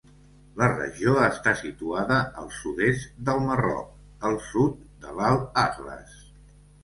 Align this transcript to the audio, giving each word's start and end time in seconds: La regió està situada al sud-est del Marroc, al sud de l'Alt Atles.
La 0.59 0.67
regió 0.69 1.11
està 1.25 1.51
situada 1.59 2.15
al 2.43 2.47
sud-est 2.61 3.11
del 3.29 3.43
Marroc, 3.49 3.93
al 4.31 4.39
sud 4.49 4.81
de 5.05 5.13
l'Alt 5.19 5.61
Atles. 5.65 6.17